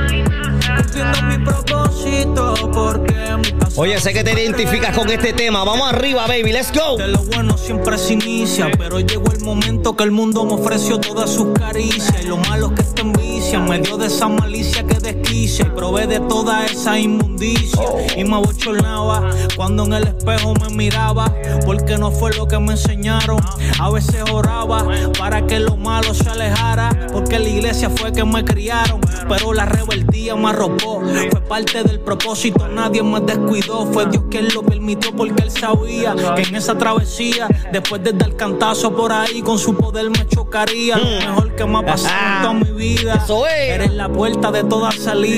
Mi 1.28 1.44
propósito 1.44 2.54
porque 2.72 3.14
Oye, 3.76 3.98
sé 4.00 4.12
que 4.12 4.22
te 4.22 4.32
identificas 4.32 4.96
con 4.96 5.08
este 5.08 5.32
tema. 5.32 5.64
Vamos 5.64 5.90
arriba, 5.90 6.26
baby, 6.26 6.52
let's 6.52 6.70
go. 6.72 6.98
de 6.98 7.08
lo 7.08 7.18
bueno 7.18 7.56
siempre 7.56 7.96
se 7.96 8.14
inicia, 8.14 8.70
pero 8.76 9.00
llegó 9.00 9.32
el 9.32 9.40
momento 9.40 9.96
que 9.96 10.04
el 10.04 10.10
mundo 10.10 10.44
me 10.44 10.54
ofreció 10.54 10.98
todas 10.98 11.30
sus 11.30 11.52
caricias. 11.58 12.22
Y 12.22 12.26
lo 12.26 12.36
malo 12.36 12.74
que 12.74 12.82
esta 12.82 13.00
envicia 13.02 13.60
me 13.60 13.78
dio 13.78 13.96
de 13.96 14.08
esa 14.08 14.28
malicia 14.28 14.86
que 14.86 15.00
y 15.42 15.64
probé 15.64 16.06
de 16.06 16.20
toda 16.20 16.66
esa 16.66 16.98
inmundicia. 16.98 17.82
Y 18.14 18.24
me 18.24 18.36
abochornaba 18.36 19.30
cuando 19.56 19.84
en 19.84 19.94
el 19.94 20.08
espejo 20.08 20.52
me 20.54 20.68
miraba, 20.68 21.32
porque 21.64 21.96
no 21.96 22.10
fue 22.10 22.34
lo 22.34 22.46
que 22.46 22.58
me 22.58 22.72
enseñaron. 22.72 23.40
A 23.78 23.90
veces 23.90 24.22
oraba 24.30 24.86
para 25.18 25.46
que 25.46 25.58
lo 25.58 25.78
malo 25.78 26.12
se 26.12 26.28
alejara, 26.28 26.90
porque 27.10 27.38
la 27.38 27.48
iglesia 27.48 27.88
fue 27.88 28.12
que 28.12 28.22
me 28.22 28.44
criaron, 28.44 29.00
pero 29.30 29.54
la 29.54 29.64
rebeldía 29.64 30.36
me 30.36 30.50
arropó. 30.50 31.00
Fue 31.30 31.40
parte 31.40 31.84
del 31.84 32.00
propósito, 32.00 32.68
nadie 32.68 33.02
me 33.02 33.20
descuidó. 33.20 33.86
Fue 33.86 34.04
Dios 34.06 34.24
quien 34.30 34.46
lo 34.52 34.62
permitió 34.62 35.16
porque 35.16 35.42
él 35.42 35.50
sabía 35.50 36.14
que 36.36 36.42
en 36.42 36.54
esa 36.54 36.76
travesía, 36.76 37.48
después 37.72 38.02
de 38.04 38.12
dar 38.12 38.36
cantazo 38.36 38.94
por 38.94 39.10
ahí, 39.10 39.40
con 39.40 39.58
su 39.58 39.74
poder 39.74 40.10
me 40.10 40.26
chocaría. 40.28 40.98
Lo 40.98 41.04
mejor 41.04 41.56
que 41.56 41.64
me 41.64 41.78
ha 41.78 41.86
pasado 41.86 42.36
en 42.36 42.42
toda 42.42 42.72
mi 42.72 42.78
vida. 42.78 43.24
Eres 43.50 43.94
la 43.94 44.10
puerta 44.10 44.50
de 44.50 44.64
toda 44.64 44.92
salida 44.92 45.29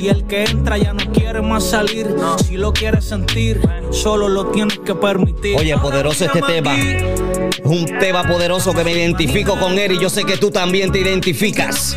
y 0.00 0.08
el 0.08 0.26
que 0.26 0.44
entra 0.44 0.78
ya 0.78 0.92
no 0.92 1.12
quiere 1.12 1.42
más 1.42 1.64
salir. 1.64 2.14
Si 2.44 2.56
lo 2.56 2.72
quieres 2.72 3.04
sentir, 3.04 3.60
solo 3.90 4.28
lo 4.28 4.46
tienes 4.46 4.78
que 4.78 4.94
permitir. 4.94 5.56
Oye, 5.58 5.76
poderoso 5.78 6.24
este 6.24 6.40
tema. 6.42 6.74
Es 6.76 7.64
un 7.64 7.86
tema 7.98 8.24
poderoso 8.24 8.72
que 8.72 8.84
me 8.84 8.92
identifico 8.92 9.58
con 9.58 9.78
él 9.78 9.92
y 9.92 9.98
yo 9.98 10.10
sé 10.10 10.24
que 10.24 10.36
tú 10.36 10.50
también 10.50 10.92
te 10.92 11.00
identificas. 11.00 11.96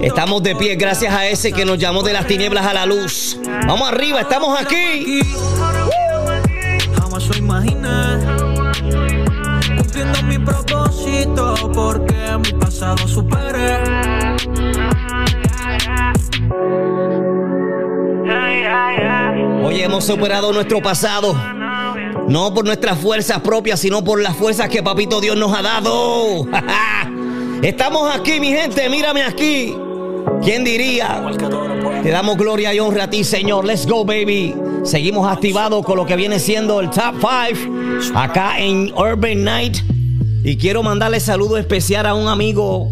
Estamos 0.00 0.42
de 0.42 0.56
pie 0.56 0.76
gracias 0.76 1.14
a 1.14 1.28
ese 1.28 1.52
que 1.52 1.64
nos 1.64 1.78
llamó 1.78 2.02
de 2.02 2.12
las 2.12 2.26
tinieblas 2.26 2.66
a 2.66 2.74
la 2.74 2.86
luz. 2.86 3.38
Vamos 3.66 3.88
arriba, 3.88 4.20
estamos 4.20 4.58
aquí. 4.60 5.20
Jamás. 6.98 7.28
Cumpliendo 9.76 10.22
mi 10.24 10.38
propósito 10.38 11.54
porque 11.72 12.14
mi 12.42 12.52
pasado 12.58 13.06
superé. 13.08 13.83
Hemos 19.84 20.04
superado 20.04 20.52
nuestro 20.52 20.80
pasado. 20.82 21.34
No 22.26 22.52
por 22.54 22.64
nuestras 22.64 22.98
fuerzas 22.98 23.40
propias, 23.40 23.80
sino 23.80 24.02
por 24.02 24.20
las 24.20 24.34
fuerzas 24.34 24.68
que 24.68 24.82
Papito 24.82 25.20
Dios 25.20 25.36
nos 25.36 25.56
ha 25.56 25.62
dado. 25.62 26.46
Estamos 27.62 28.14
aquí, 28.14 28.40
mi 28.40 28.48
gente, 28.48 28.88
mírame 28.88 29.22
aquí. 29.22 29.76
¿Quién 30.42 30.64
diría? 30.64 31.22
Te 32.02 32.10
damos 32.10 32.36
gloria 32.36 32.74
y 32.74 32.80
honra 32.80 33.04
a 33.04 33.10
ti, 33.10 33.24
Señor. 33.24 33.64
Let's 33.64 33.86
go, 33.86 34.04
baby. 34.04 34.54
Seguimos 34.84 35.30
activados 35.30 35.84
con 35.84 35.96
lo 35.96 36.06
que 36.06 36.16
viene 36.16 36.38
siendo 36.38 36.80
el 36.80 36.90
Top 36.90 37.14
5 37.20 38.18
acá 38.18 38.58
en 38.58 38.92
Urban 38.94 39.44
Night. 39.44 39.76
Y 40.44 40.56
quiero 40.56 40.82
mandarle 40.82 41.20
saludo 41.20 41.58
especial 41.58 42.06
a 42.06 42.14
un 42.14 42.28
amigo. 42.28 42.90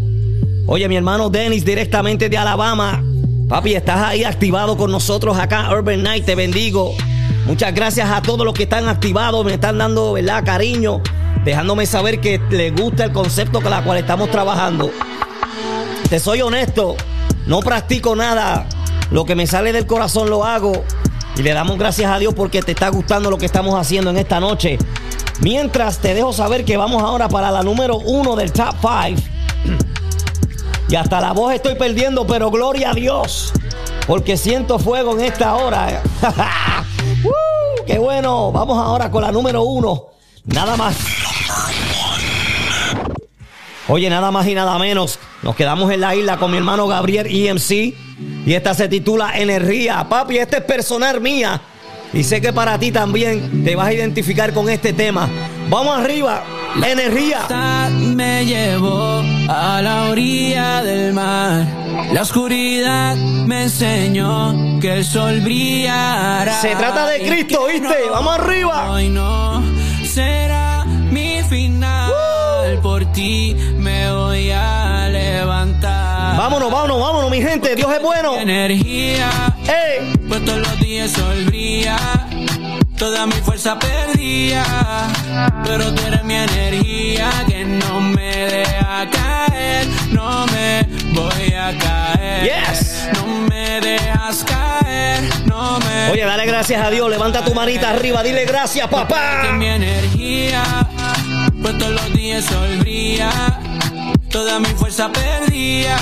Oye, 0.67 0.87
mi 0.87 0.95
hermano 0.95 1.29
Dennis, 1.29 1.65
directamente 1.65 2.29
de 2.29 2.37
Alabama. 2.37 3.03
Papi, 3.53 3.75
estás 3.75 4.01
ahí 4.01 4.23
activado 4.23 4.75
con 4.77 4.89
nosotros 4.89 5.37
acá 5.37 5.69
Urban 5.71 6.01
Night. 6.01 6.25
Te 6.25 6.33
bendigo. 6.33 6.95
Muchas 7.45 7.71
gracias 7.75 8.09
a 8.09 8.19
todos 8.19 8.43
los 8.43 8.55
que 8.55 8.63
están 8.63 8.87
activados. 8.87 9.45
Me 9.45 9.53
están 9.53 9.77
dando, 9.77 10.13
¿verdad? 10.13 10.43
Cariño. 10.43 11.03
Dejándome 11.45 11.85
saber 11.85 12.19
que 12.19 12.41
les 12.49 12.75
gusta 12.75 13.03
el 13.03 13.11
concepto 13.11 13.61
con 13.61 13.71
el 13.71 13.83
cual 13.83 13.99
estamos 13.99 14.31
trabajando. 14.31 14.89
Te 16.09 16.19
soy 16.19 16.41
honesto. 16.41 16.95
No 17.45 17.59
practico 17.59 18.15
nada. 18.15 18.65
Lo 19.11 19.23
que 19.23 19.35
me 19.35 19.45
sale 19.45 19.71
del 19.71 19.85
corazón 19.85 20.31
lo 20.31 20.43
hago. 20.43 20.71
Y 21.35 21.43
le 21.43 21.53
damos 21.53 21.77
gracias 21.77 22.11
a 22.11 22.17
Dios 22.17 22.33
porque 22.33 22.63
te 22.63 22.71
está 22.71 22.89
gustando 22.89 23.29
lo 23.29 23.37
que 23.37 23.45
estamos 23.45 23.79
haciendo 23.79 24.09
en 24.09 24.17
esta 24.17 24.39
noche. 24.39 24.79
Mientras 25.41 25.99
te 25.99 26.15
dejo 26.15 26.33
saber 26.33 26.65
que 26.65 26.75
vamos 26.75 27.03
ahora 27.03 27.29
para 27.29 27.51
la 27.51 27.61
número 27.61 27.97
uno 27.97 28.35
del 28.35 28.51
top 28.51 28.73
5. 28.81 29.32
Y 30.89 30.95
hasta 30.95 31.21
la 31.21 31.31
voz 31.31 31.53
estoy 31.53 31.75
perdiendo, 31.75 32.27
pero 32.27 32.51
gloria 32.51 32.91
a 32.91 32.93
Dios. 32.93 33.53
Porque 34.05 34.37
siento 34.37 34.79
fuego 34.79 35.13
en 35.13 35.21
esta 35.21 35.55
hora. 35.55 36.01
¡Uh! 37.23 37.85
¡Qué 37.85 37.97
bueno! 37.97 38.51
Vamos 38.51 38.77
ahora 38.77 39.09
con 39.09 39.21
la 39.21 39.31
número 39.31 39.63
uno. 39.63 40.07
Nada 40.45 40.75
más. 40.75 40.95
Oye, 43.87 44.09
nada 44.09 44.31
más 44.31 44.47
y 44.47 44.55
nada 44.55 44.77
menos. 44.77 45.19
Nos 45.41 45.55
quedamos 45.55 45.91
en 45.91 46.01
la 46.01 46.15
isla 46.15 46.37
con 46.37 46.51
mi 46.51 46.57
hermano 46.57 46.87
Gabriel 46.87 47.27
EMC. 47.27 47.95
Y 48.45 48.53
esta 48.53 48.73
se 48.73 48.87
titula 48.87 49.37
Energía. 49.37 50.07
Papi, 50.07 50.37
esta 50.37 50.57
es 50.57 50.63
personal 50.63 51.19
mía. 51.21 51.61
Y 52.13 52.23
sé 52.23 52.41
que 52.41 52.53
para 52.53 52.77
ti 52.77 52.91
también 52.91 53.63
te 53.63 53.75
vas 53.75 53.87
a 53.87 53.93
identificar 53.93 54.53
con 54.53 54.69
este 54.69 54.93
tema. 54.93 55.29
Vamos 55.69 55.97
arriba. 55.97 56.43
Energía. 56.81 57.45
me 57.89 58.45
llevó 58.45 59.21
a 59.47 59.81
la 59.81 60.09
orilla 60.09 60.81
del 60.83 61.13
mar. 61.13 61.65
La 62.11 62.23
oscuridad 62.23 63.15
me 63.15 63.63
enseñó 63.63 64.79
que 64.79 64.97
el 64.97 65.05
sol 65.05 65.41
brillará. 65.41 66.53
Se 66.61 66.75
trata 66.75 67.07
de 67.07 67.21
Cristo, 67.21 67.67
¿viste? 67.67 68.09
Vamos 68.09 68.39
arriba. 68.39 68.91
Hoy 68.91 69.09
no 69.09 69.63
será 70.03 70.83
mi 70.85 71.41
final. 71.43 72.11
Por 72.81 73.05
ti 73.11 73.55
me 73.77 74.11
voy 74.11 74.49
a 74.51 75.09
levantar. 75.09 76.37
Vámonos, 76.37 76.71
vámonos, 76.71 76.99
vámonos, 76.99 77.31
mi 77.31 77.41
gente. 77.41 77.75
Dios 77.75 77.91
es 77.93 78.01
bueno. 78.01 78.35
Energía. 78.39 79.29
¡Ey! 79.63 80.13
Pues 80.27 80.43
todos 80.43 80.59
los 80.59 80.79
días 80.79 81.11
sol 81.11 81.45
brilla, 81.45 81.97
toda 82.97 83.25
mi 83.25 83.33
fuerza 83.33 83.77
perdía. 83.79 84.63
Pero 85.63 85.93
tú 85.93 86.01
eres 86.05 86.23
mi 86.23 86.35
energía 86.35 87.29
que 87.47 87.65
no 87.65 88.01
me 88.01 88.35
deja 88.47 89.09
caer, 89.09 89.87
no 90.11 90.45
me 90.47 90.87
voy 91.13 91.53
a 91.53 91.77
caer. 91.77 92.43
Yes. 92.43 93.09
No 93.13 93.25
me 93.49 93.81
dejas 93.81 94.43
caer, 94.43 95.23
no 95.45 95.79
me. 95.79 96.11
Oye, 96.11 96.25
dale 96.25 96.45
gracias 96.45 96.85
a 96.85 96.89
Dios. 96.89 97.09
Levanta 97.09 97.43
tu 97.43 97.53
manita 97.53 97.89
arriba. 97.91 98.23
Dile 98.23 98.45
gracias, 98.45 98.87
papá. 98.87 99.43
mi 99.53 99.67
energía, 99.67 100.63
pues 101.61 101.77
todos 101.77 101.91
los 101.91 102.13
días 102.13 102.45
sol 102.45 102.77
brilla, 102.79 103.29
toda 104.33 104.59
mi 104.59 104.69
fuerza 104.69 105.11
perdía. 105.11 105.95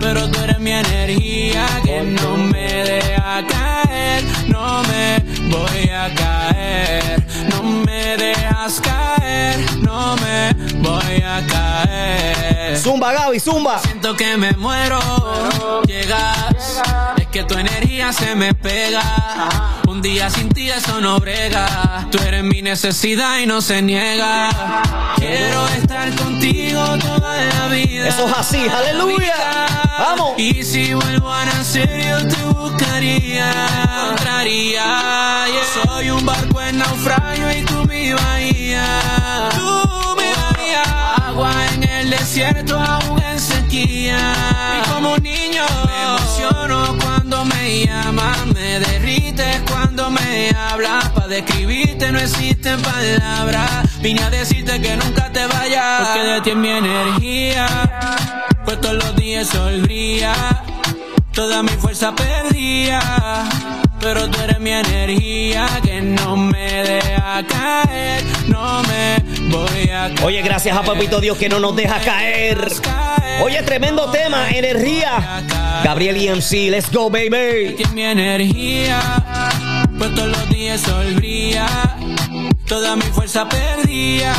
Pero 0.00 0.28
tú 0.30 0.40
eres 0.40 0.58
mi 0.58 0.72
energía 0.72 1.66
que 1.84 2.02
no 2.02 2.36
me 2.38 2.82
deja 2.82 3.46
caer, 3.46 4.24
no 4.48 4.82
me 4.84 5.18
voy 5.50 5.90
a 5.90 6.12
caer, 6.14 7.26
no 7.50 7.62
me 7.62 8.16
dejas 8.16 8.80
caer, 8.80 9.58
no 9.82 10.16
me 10.16 10.52
voy 10.78 11.22
a 11.22 11.46
caer. 11.46 12.78
Zumba, 12.78 13.12
Gaby, 13.12 13.38
zumba. 13.38 13.80
Siento 13.80 14.16
que 14.16 14.36
me 14.38 14.52
muero, 14.52 15.00
llegas, 15.86 16.82
es 17.18 17.26
que 17.26 17.44
tu 17.44 17.58
energía 17.58 18.14
se 18.14 18.34
me 18.34 18.54
pega. 18.54 19.02
Un 19.88 20.00
día 20.00 20.30
sin 20.30 20.48
ti 20.48 20.70
eso 20.70 21.00
no 21.00 21.18
brega. 21.20 22.06
Tú 22.10 22.18
eres 22.18 22.44
mi 22.44 22.62
necesidad 22.62 23.38
y 23.40 23.46
no 23.46 23.60
se 23.60 23.82
niega. 23.82 24.50
Quiero 25.16 25.68
estar 25.68 26.14
contigo. 26.16 26.65
Eso 28.06 28.28
es 28.28 28.34
así, 28.36 28.68
aleluya. 28.68 29.66
Vamos. 29.98 30.38
Y 30.38 30.62
si 30.62 30.94
vuelvo 30.94 31.32
a 31.32 31.44
nacer, 31.44 31.88
yo 32.08 32.28
te 32.28 32.42
buscaría. 32.44 33.50
Encontraría. 34.04 35.46
Soy 35.74 36.10
un 36.10 36.24
barco 36.24 36.62
en 36.62 36.78
naufragio 36.78 37.50
y 37.50 37.62
tú 37.64 37.84
mi 37.86 38.12
bahía. 38.12 39.48
Tú 39.56 40.16
mi 40.16 40.30
bahía. 40.40 40.82
Agua 41.26 41.52
en 41.74 41.82
el 41.82 42.10
desierto, 42.10 42.78
aún 42.78 43.20
en 43.22 43.40
sequía. 43.40 44.34
Y 44.78 44.88
como 44.88 45.14
un 45.14 45.22
niño 45.22 45.64
me 45.86 46.02
emociono 46.04 46.96
cuando 47.02 47.44
me 47.44 47.86
llamas. 47.86 48.35
Me 48.66 48.80
derrites 48.80 49.60
cuando 49.70 50.10
me 50.10 50.50
hablas. 50.50 51.08
Para 51.10 51.28
describirte 51.28 52.10
no 52.10 52.18
existen 52.18 52.82
palabras. 52.82 53.70
Vine 54.00 54.20
a 54.24 54.30
decirte 54.30 54.80
que 54.80 54.96
nunca 54.96 55.30
te 55.30 55.46
vayas. 55.46 56.08
Porque 56.08 56.20
de 56.26 56.40
ti 56.40 56.50
es 56.50 56.56
mi 56.56 56.70
energía. 56.70 57.68
Pues 58.64 58.80
todos 58.80 58.94
los 58.96 59.14
días 59.14 59.46
sol. 59.46 59.88
Toda 61.32 61.62
mi 61.62 61.70
fuerza 61.70 62.12
perdía. 62.16 63.00
Pero 64.00 64.28
tú 64.30 64.40
eres 64.40 64.60
mi 64.60 64.70
energía 64.70 65.66
que 65.82 66.00
no 66.00 66.36
me 66.36 66.82
deja 66.82 67.44
caer. 67.46 68.24
No 68.48 68.82
me 68.82 69.18
voy 69.48 69.90
a 69.90 70.08
caer. 70.14 70.24
Oye, 70.24 70.42
gracias 70.42 70.76
a 70.76 70.82
Papito 70.82 71.20
Dios 71.20 71.36
que 71.38 71.48
no 71.48 71.58
nos 71.58 71.74
deja 71.74 71.98
caer. 72.00 72.58
Oye, 73.42 73.62
tremendo 73.62 74.10
tema, 74.10 74.48
energía. 74.50 75.42
Gabriel 75.84 76.16
EMC, 76.16 76.70
let's 76.70 76.90
go, 76.90 77.10
baby. 77.10 77.76
Mi 77.94 78.02
energía, 78.02 79.00
pues 79.98 80.14
todos 80.14 80.28
los 80.28 80.48
días 80.48 80.80
sol 80.80 81.14
brilla. 81.14 81.66
Toda 82.66 82.96
mi 82.96 83.02
fuerza 83.02 83.48
perdía, 83.48 84.32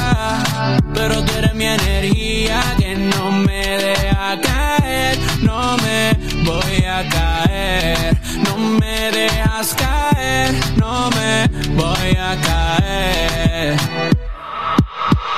pero 0.93 1.23
tú 1.23 1.31
eres 1.37 1.53
mi 1.53 1.65
energía 1.65 2.61
que 2.77 2.95
no 2.95 3.31
me 3.31 3.77
deja 3.77 4.41
caer. 4.41 5.17
No 5.41 5.77
me 5.77 6.11
voy 6.43 6.83
a 6.85 7.07
caer, 7.07 8.17
no 8.43 8.57
me 8.57 9.11
dejas 9.57 9.75
caer, 9.75 10.53
no 10.77 11.09
me 11.11 11.47
voy 11.69 12.17
a 12.19 12.35
caer. 12.41 13.77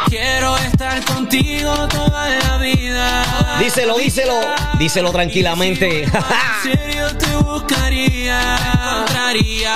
Quiero 0.07 0.57
estar 0.57 1.03
contigo 1.05 1.87
toda 1.87 2.29
la 2.29 2.57
vida. 2.57 3.23
Díselo, 3.59 3.97
díselo, 3.97 4.33
díselo 4.77 5.11
tranquilamente. 5.11 6.03
En 6.03 6.11
serio 6.63 7.15
te 7.17 7.35
buscaría, 7.37 8.57
encontraría. 8.57 9.75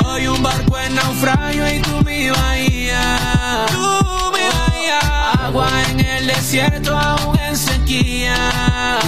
Soy 0.00 0.26
un 0.26 0.42
barco 0.42 0.78
en 0.78 0.94
naufragio 0.94 1.68
y 1.74 1.80
tú 1.80 2.02
mi 2.04 2.30
bahía. 2.30 3.66
Tú 3.70 4.32
mi 4.32 4.42
bahía. 4.58 4.98
Agua 5.44 5.68
en 5.90 6.00
el 6.00 6.26
desierto, 6.26 6.96
aún 6.96 7.38
en 7.38 7.56
sequía. 7.56 8.98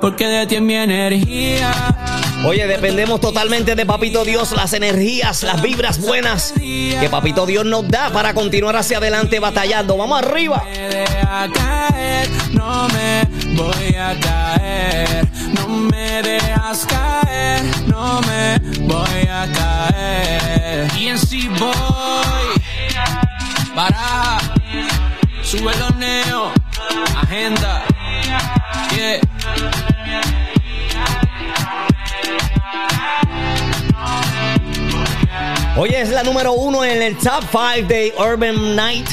Porque 0.00 0.26
de 0.26 0.46
ti 0.46 0.56
es 0.56 0.62
mi 0.62 0.74
energía. 0.74 1.72
Oye, 2.44 2.66
dependemos 2.66 3.20
totalmente 3.20 3.74
de 3.74 3.84
Papito 3.84 4.24
Dios, 4.24 4.52
las 4.52 4.72
energías, 4.72 5.42
las 5.42 5.60
vibras 5.60 6.00
buenas 6.00 6.54
que 6.56 7.08
Papito 7.10 7.46
Dios 7.46 7.64
nos 7.64 7.88
da 7.88 8.10
para 8.10 8.32
continuar 8.32 8.76
hacia 8.76 8.98
adelante 8.98 9.40
batallando. 9.40 9.96
Vamos 9.96 10.22
arriba. 10.22 10.62
no 12.52 12.88
me 12.88 13.28
voy 13.54 13.94
a 13.96 14.18
caer, 14.20 15.28
no 15.54 15.68
me 15.68 16.22
dejas 16.22 16.86
caer, 16.86 17.64
no 17.86 18.20
me 18.22 18.58
voy 18.82 19.28
a 19.28 19.46
caer. 19.52 20.88
Y 20.96 21.08
en 21.08 21.18
sí 21.18 21.48
voy, 21.58 22.62
para, 23.74 24.38
sube 25.42 25.72
neo, 25.98 26.52
agenda, 27.20 27.84
yeah. 28.94 29.97
Hoy 35.80 35.90
es 35.90 36.10
la 36.10 36.24
número 36.24 36.54
uno 36.54 36.84
en 36.84 37.00
el 37.00 37.16
Top 37.16 37.44
5 37.52 37.86
de 37.86 38.12
Urban 38.18 38.74
Night. 38.74 39.08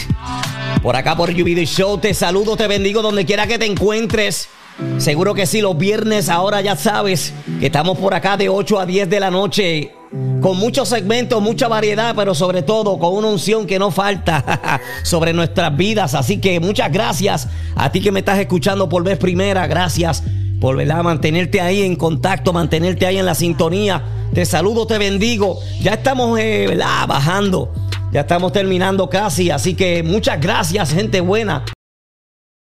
Por 0.81 0.95
acá 0.95 1.15
por 1.15 1.29
UBD 1.29 1.63
Show. 1.65 1.99
Te 1.99 2.11
saludo, 2.15 2.57
te 2.57 2.65
bendigo 2.65 3.03
donde 3.03 3.23
quiera 3.23 3.45
que 3.45 3.59
te 3.59 3.67
encuentres. 3.67 4.49
Seguro 4.97 5.35
que 5.35 5.45
sí, 5.45 5.61
los 5.61 5.77
viernes 5.77 6.27
ahora 6.27 6.61
ya 6.61 6.75
sabes 6.75 7.33
que 7.59 7.67
estamos 7.67 7.99
por 7.99 8.15
acá 8.15 8.35
de 8.35 8.49
8 8.49 8.79
a 8.79 8.85
10 8.87 9.09
de 9.09 9.19
la 9.19 9.29
noche. 9.29 9.93
Con 10.41 10.57
muchos 10.57 10.89
segmentos, 10.89 11.39
mucha 11.39 11.67
variedad, 11.67 12.15
pero 12.15 12.33
sobre 12.33 12.63
todo 12.63 12.97
con 12.97 13.13
una 13.13 13.27
unción 13.27 13.67
que 13.67 13.77
no 13.77 13.91
falta 13.91 14.81
sobre 15.03 15.33
nuestras 15.33 15.77
vidas. 15.77 16.15
Así 16.15 16.39
que 16.39 16.59
muchas 16.59 16.91
gracias 16.91 17.47
a 17.75 17.91
ti 17.91 18.01
que 18.01 18.11
me 18.11 18.21
estás 18.21 18.39
escuchando 18.39 18.89
por 18.89 19.03
vez 19.03 19.19
primera. 19.19 19.67
Gracias 19.67 20.23
por 20.59 20.77
¿verdad? 20.77 21.03
mantenerte 21.03 21.61
ahí 21.61 21.81
en 21.83 21.95
contacto, 21.95 22.53
mantenerte 22.53 23.05
ahí 23.05 23.17
en 23.17 23.25
la 23.25 23.35
sintonía. 23.35 24.03
Te 24.33 24.45
saludo, 24.45 24.87
te 24.87 24.97
bendigo. 24.97 25.59
Ya 25.81 25.93
estamos 25.93 26.39
eh, 26.39 26.77
bajando. 27.07 27.71
Ya 28.11 28.21
estamos 28.21 28.53
terminando 28.53 29.09
casi, 29.09 29.49
así 29.49 29.73
que 29.73 30.01
muchas 30.01 30.39
gracias, 30.39 30.93
gente 30.93 31.19
buena. 31.19 31.65